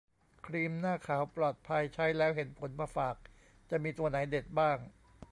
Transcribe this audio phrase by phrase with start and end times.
[0.45, 3.15] ครีมหน้าขาว ปลอดภัย ใช้แล้วเห็นผลมาฝาก
[3.69, 4.77] จะมีตัวไหนเด็ดบ้าง